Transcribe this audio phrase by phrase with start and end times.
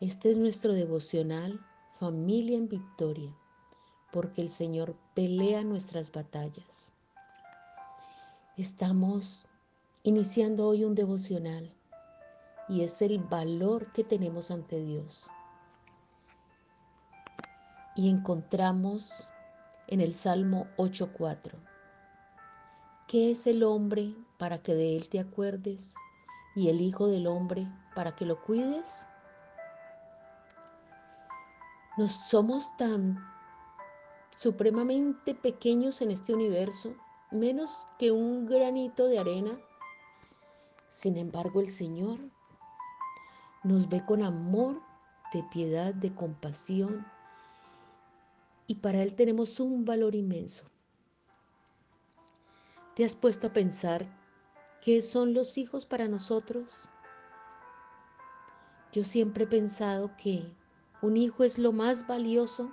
[0.00, 1.60] Este es nuestro devocional,
[1.98, 3.36] familia en victoria,
[4.10, 6.90] porque el Señor pelea nuestras batallas.
[8.56, 9.44] Estamos
[10.02, 11.70] iniciando hoy un devocional
[12.66, 15.30] y es el valor que tenemos ante Dios.
[17.94, 19.28] Y encontramos
[19.86, 21.52] en el Salmo 8.4,
[23.06, 25.92] ¿qué es el hombre para que de él te acuerdes
[26.56, 29.06] y el Hijo del hombre para que lo cuides?
[31.96, 33.18] Nos somos tan
[34.36, 36.94] supremamente pequeños en este universo,
[37.30, 39.58] menos que un granito de arena.
[40.88, 42.18] Sin embargo, el Señor
[43.62, 44.80] nos ve con amor,
[45.32, 47.06] de piedad, de compasión,
[48.66, 50.64] y para Él tenemos un valor inmenso.
[52.94, 54.06] ¿Te has puesto a pensar
[54.80, 56.88] qué son los hijos para nosotros?
[58.92, 60.52] Yo siempre he pensado que
[61.02, 62.70] un hijo es lo más valioso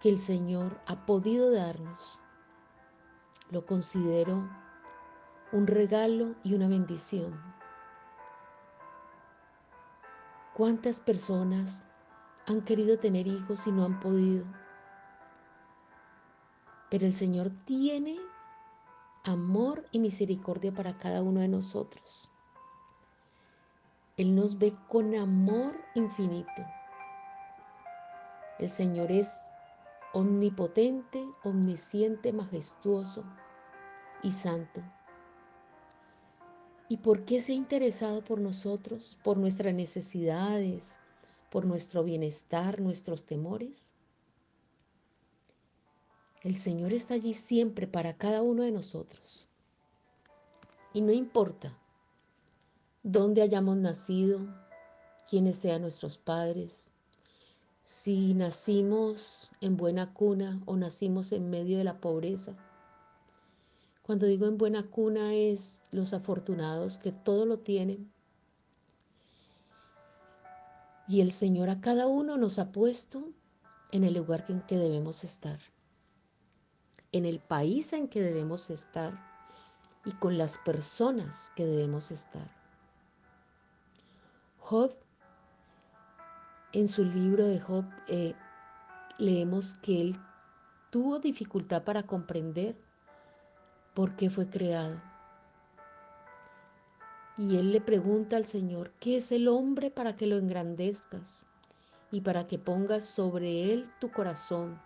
[0.00, 2.20] que el Señor ha podido darnos.
[3.50, 4.48] Lo considero
[5.52, 7.40] un regalo y una bendición.
[10.54, 11.84] ¿Cuántas personas
[12.46, 14.44] han querido tener hijos y no han podido?
[16.90, 18.18] Pero el Señor tiene
[19.22, 22.30] amor y misericordia para cada uno de nosotros.
[24.16, 26.75] Él nos ve con amor infinito.
[28.58, 29.52] El Señor es
[30.14, 33.22] omnipotente, omnisciente, majestuoso
[34.22, 34.82] y santo.
[36.88, 40.98] ¿Y por qué se ha interesado por nosotros, por nuestras necesidades,
[41.50, 43.94] por nuestro bienestar, nuestros temores?
[46.42, 49.46] El Señor está allí siempre para cada uno de nosotros.
[50.94, 51.76] Y no importa
[53.02, 54.40] dónde hayamos nacido,
[55.28, 56.90] quiénes sean nuestros padres,
[57.86, 62.56] si nacimos en buena cuna o nacimos en medio de la pobreza.
[64.02, 68.12] Cuando digo en buena cuna es los afortunados que todo lo tienen.
[71.06, 73.30] Y el Señor a cada uno nos ha puesto
[73.92, 75.60] en el lugar en que debemos estar,
[77.12, 79.16] en el país en que debemos estar
[80.04, 82.50] y con las personas que debemos estar.
[84.58, 85.05] Job
[86.76, 88.34] en su libro de Job eh,
[89.16, 90.16] leemos que él
[90.90, 92.76] tuvo dificultad para comprender
[93.94, 95.00] por qué fue creado.
[97.38, 101.46] Y él le pregunta al Señor, ¿qué es el hombre para que lo engrandezcas
[102.10, 104.78] y para que pongas sobre él tu corazón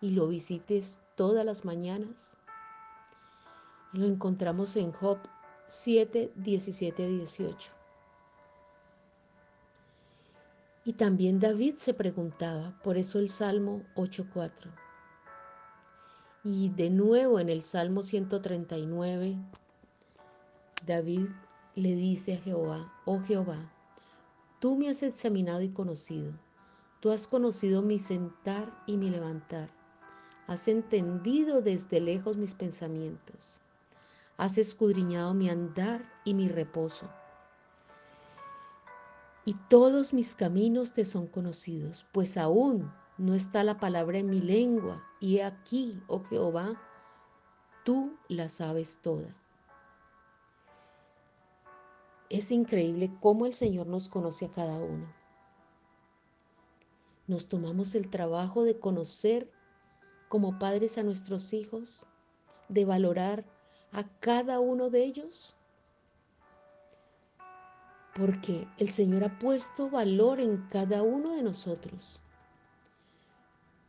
[0.00, 2.38] y lo visites todas las mañanas?
[3.92, 5.18] lo encontramos en Job
[5.66, 7.81] 7, 17, 18.
[10.84, 14.50] Y también David se preguntaba, por eso el Salmo 8.4.
[16.42, 19.36] Y de nuevo en el Salmo 139,
[20.84, 21.28] David
[21.76, 23.72] le dice a Jehová, oh Jehová,
[24.58, 26.32] tú me has examinado y conocido,
[26.98, 29.70] tú has conocido mi sentar y mi levantar,
[30.48, 33.60] has entendido desde lejos mis pensamientos,
[34.36, 37.08] has escudriñado mi andar y mi reposo
[39.44, 44.40] y todos mis caminos te son conocidos, pues aún no está la palabra en mi
[44.40, 46.80] lengua, y aquí, oh Jehová,
[47.84, 49.36] tú la sabes toda.
[52.30, 55.12] Es increíble cómo el Señor nos conoce a cada uno.
[57.26, 59.50] Nos tomamos el trabajo de conocer
[60.28, 62.06] como padres a nuestros hijos,
[62.68, 63.44] de valorar
[63.92, 65.56] a cada uno de ellos
[68.14, 72.20] porque el Señor ha puesto valor en cada uno de nosotros.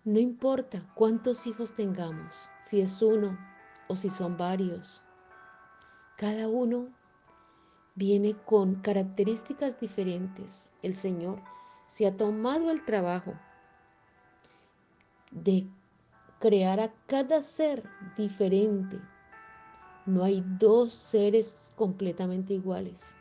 [0.06, 3.38] No importa cuántos hijos tengamos, si es uno
[3.88, 5.02] o si son varios,
[6.18, 6.88] cada uno
[7.96, 10.74] viene con características diferentes.
[10.82, 11.42] El Señor
[11.86, 13.34] se ha tomado el trabajo
[15.32, 15.68] de
[16.40, 17.84] crear a cada ser
[18.16, 19.00] diferente.
[20.06, 23.16] No hay dos seres completamente iguales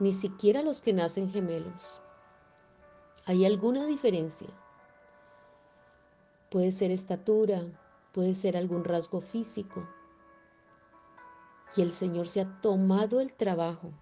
[0.00, 2.00] ni siquiera los que nacen gemelos.
[3.26, 4.48] ¿Hay alguna diferencia?
[6.50, 7.62] Puede ser estatura,
[8.12, 9.86] puede ser algún rasgo físico.
[11.76, 13.92] Y el Señor se ha tomado el trabajo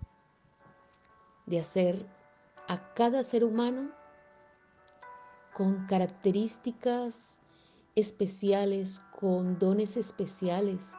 [1.45, 2.07] de hacer
[2.69, 3.91] a cada ser humano
[5.55, 7.41] con características
[7.97, 10.93] especiales, con dones especiales,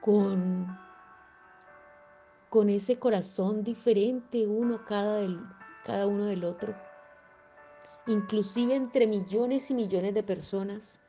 [0.00, 0.66] con,
[2.48, 5.20] con ese corazón diferente uno cada,
[5.84, 6.74] cada uno del otro.
[8.06, 11.00] Inclusive entre millones y millones de personas,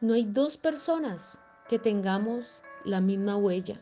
[0.00, 3.80] no hay dos personas que tengamos la misma huella.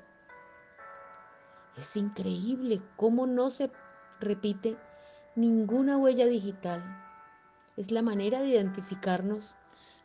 [1.76, 3.70] Es increíble cómo no se
[4.20, 4.76] repite
[5.34, 6.82] ninguna huella digital.
[7.76, 9.56] Es la manera de identificarnos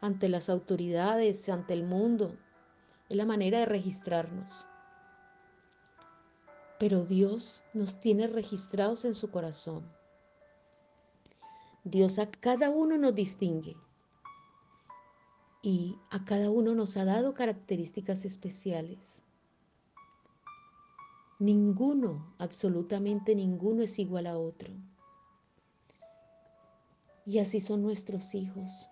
[0.01, 2.35] ante las autoridades, ante el mundo.
[3.09, 4.65] Es la manera de registrarnos.
[6.79, 9.85] Pero Dios nos tiene registrados en su corazón.
[11.83, 13.75] Dios a cada uno nos distingue
[15.61, 19.23] y a cada uno nos ha dado características especiales.
[21.39, 24.73] Ninguno, absolutamente ninguno es igual a otro.
[27.25, 28.89] Y así son nuestros hijos.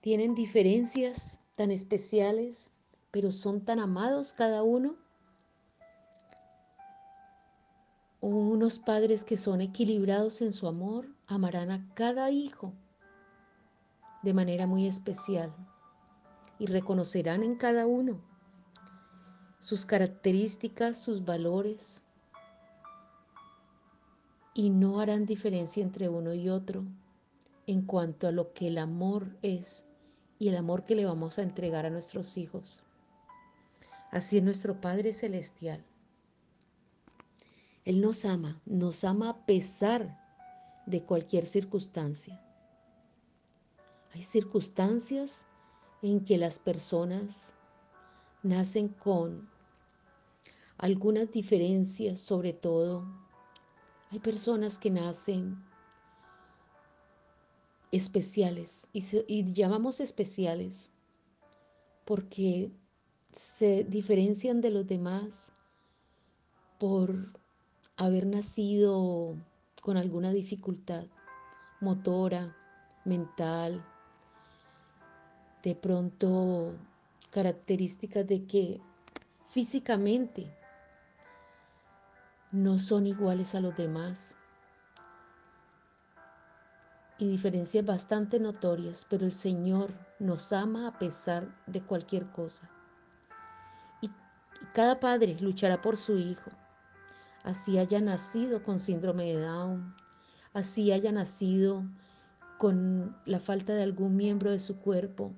[0.00, 2.70] Tienen diferencias tan especiales,
[3.10, 4.96] pero son tan amados cada uno.
[8.26, 12.72] Unos padres que son equilibrados en su amor amarán a cada hijo
[14.22, 15.54] de manera muy especial
[16.58, 18.18] y reconocerán en cada uno
[19.60, 22.00] sus características, sus valores,
[24.54, 26.82] y no harán diferencia entre uno y otro
[27.66, 29.84] en cuanto a lo que el amor es
[30.38, 32.82] y el amor que le vamos a entregar a nuestros hijos.
[34.10, 35.84] Así es nuestro Padre Celestial.
[37.84, 40.18] Él nos ama, nos ama a pesar
[40.86, 42.40] de cualquier circunstancia.
[44.12, 45.46] Hay circunstancias
[46.02, 47.54] en que las personas
[48.42, 49.48] nacen con
[50.78, 53.04] algunas diferencias, sobre todo
[54.14, 55.60] hay personas que nacen
[57.90, 60.92] especiales y, llamamos especiales
[62.04, 62.70] porque
[63.32, 65.52] se diferencian de los demás
[66.78, 67.32] por
[67.96, 69.36] haber nacido
[69.82, 71.04] con alguna dificultad
[71.80, 72.56] motora,
[73.04, 73.84] mental,
[75.62, 76.74] de pronto
[77.30, 78.80] características de que
[79.48, 80.50] físicamente
[82.52, 84.36] no son iguales a los demás
[87.18, 92.68] y diferencias bastante notorias, pero el Señor nos ama a pesar de cualquier cosa.
[94.00, 94.10] Y,
[94.72, 96.50] cada padre luchará por su hijo,
[97.44, 99.94] así haya nacido con síndrome de Down,
[100.52, 101.84] así haya nacido
[102.58, 105.32] con la falta de algún miembro de su cuerpo,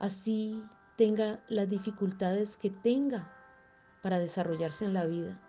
[0.00, 0.64] así
[0.96, 3.30] tenga las dificultades que tenga
[4.02, 5.40] para desarrollarse en la vida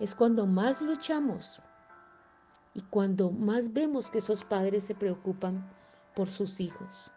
[0.00, 1.60] es cuando más luchamos
[2.72, 5.62] y cuando más vemos que esos padres se preocupan
[6.16, 7.12] por sus hijos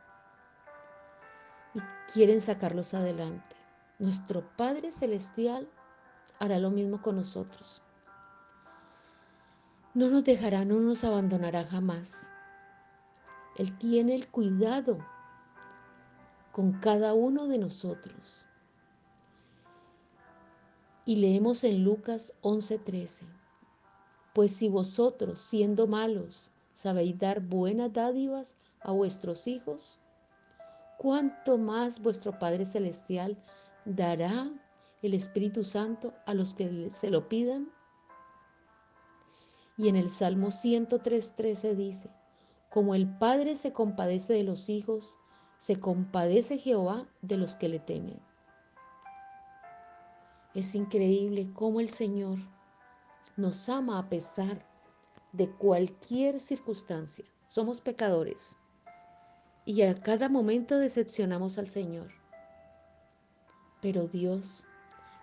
[1.73, 1.79] y
[2.11, 3.55] quieren sacarlos adelante.
[3.99, 5.67] Nuestro Padre Celestial
[6.43, 7.81] hará lo mismo con nosotros.
[9.93, 12.29] No nos dejará, no nos abandonará jamás.
[13.57, 14.97] Él tiene el cuidado
[16.51, 18.45] con cada uno de nosotros.
[21.05, 23.25] Y leemos en Lucas 11:13,
[24.33, 30.01] pues si vosotros, siendo malos, sabéis dar buenas dádivas a vuestros hijos,
[30.97, 33.37] ¿cuánto más vuestro Padre Celestial
[33.85, 34.51] dará
[35.03, 37.71] el Espíritu Santo a los que se lo pidan?
[39.77, 42.09] Y en el Salmo 103:13 dice,
[42.69, 45.17] como el Padre se compadece de los hijos,
[45.59, 48.19] se compadece Jehová de los que le temen.
[50.53, 52.39] Es increíble cómo el Señor
[53.37, 54.65] nos ama a pesar
[55.31, 57.25] de cualquier circunstancia.
[57.47, 58.57] Somos pecadores
[59.65, 62.09] y a cada momento decepcionamos al Señor.
[63.81, 64.65] Pero Dios,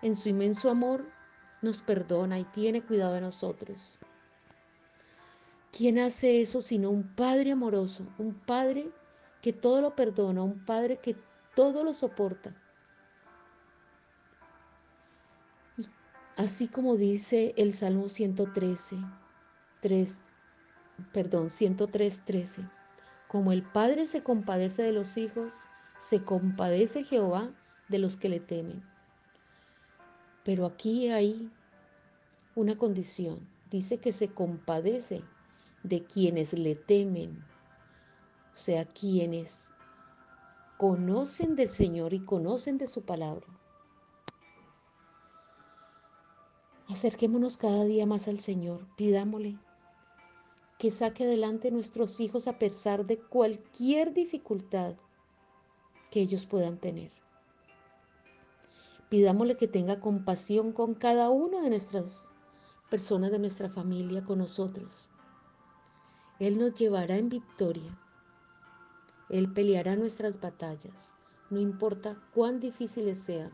[0.01, 1.05] en su inmenso amor,
[1.61, 3.99] nos perdona y tiene cuidado de nosotros.
[5.71, 8.91] ¿Quién hace eso sino un Padre amoroso, un Padre
[9.41, 11.15] que todo lo perdona, un Padre que
[11.55, 12.53] todo lo soporta?
[16.35, 18.97] Así como dice el Salmo 113,
[19.81, 20.21] 3,
[21.13, 22.69] perdón, 103, 13.
[23.27, 27.49] Como el Padre se compadece de los hijos, se compadece Jehová
[27.87, 28.90] de los que le temen.
[30.43, 31.51] Pero aquí hay
[32.55, 33.47] una condición.
[33.69, 35.23] dice que se compadece
[35.83, 37.43] de quienes le temen,
[38.53, 39.71] o sea, quienes
[40.77, 43.47] conocen del Señor y conocen de su palabra.
[46.89, 49.57] Acerquémonos cada día más al Señor, pidámosle
[50.81, 54.95] que saque adelante nuestros hijos a pesar de cualquier dificultad
[56.09, 57.20] que ellos puedan tener.
[59.11, 62.29] Pidámosle que tenga compasión con cada una de nuestras
[62.89, 65.09] personas de nuestra familia, con nosotros.
[66.39, 67.99] Él nos llevará en victoria.
[69.27, 71.13] Él peleará nuestras batallas,
[71.49, 73.51] no importa cuán difíciles sean.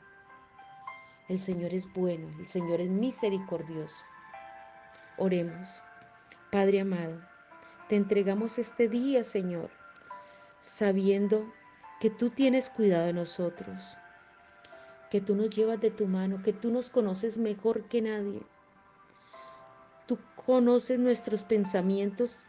[1.27, 4.03] El Señor es bueno, el Señor es misericordioso.
[5.17, 5.81] Oremos.
[6.51, 7.19] Padre amado,
[7.89, 9.71] te entregamos este día, Señor,
[10.59, 11.51] sabiendo
[11.99, 13.97] que tú tienes cuidado de nosotros,
[15.09, 18.41] que tú nos llevas de tu mano, que tú nos conoces mejor que nadie.
[20.05, 22.39] Tú conoces nuestros pensamientos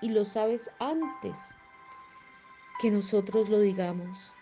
[0.00, 1.54] y lo sabes antes
[2.80, 4.32] que nosotros lo digamos.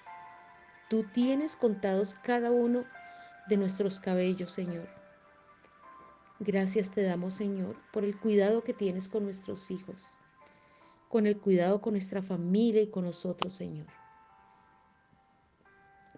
[0.89, 2.85] Tú tienes contados cada uno
[3.49, 4.89] de nuestros cabellos, Señor.
[6.39, 10.09] Gracias te damos, Señor, por el cuidado que tienes con nuestros hijos,
[11.09, 14.02] con el cuidado con nuestra familia y con nosotros, Señor.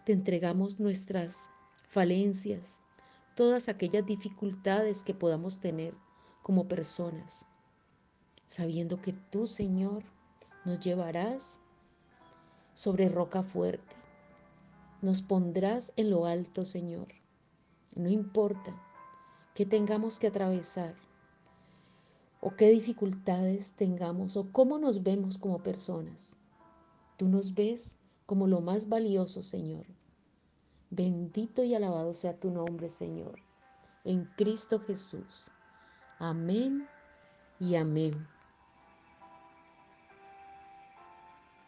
[0.05, 1.51] Te entregamos nuestras
[1.89, 2.81] falencias,
[3.35, 5.95] todas aquellas dificultades que podamos tener
[6.43, 7.47] como personas,
[8.47, 10.05] sabiendo que tú, Señor,
[10.65, 11.61] nos llevarás
[12.73, 14.05] sobre roca fuerte
[15.05, 17.09] nos pondrás en lo alto, Señor.
[17.95, 18.75] No importa
[19.55, 20.95] qué tengamos que atravesar
[22.41, 26.39] o qué dificultades tengamos o cómo nos vemos como personas.
[27.19, 29.87] Tú nos ves como lo más valioso, Señor.
[30.91, 33.41] Bendito y alabado sea tu nombre, Señor.
[34.05, 35.51] En Cristo Jesús.
[36.19, 36.87] Amén
[37.59, 38.27] y amén.